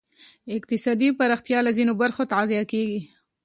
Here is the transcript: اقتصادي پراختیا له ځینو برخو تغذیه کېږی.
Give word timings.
اقتصادي 0.57 1.09
پراختیا 1.19 1.59
له 1.63 1.71
ځینو 1.77 1.93
برخو 2.01 2.23
تغذیه 2.33 2.63
کېږی. 2.71 2.99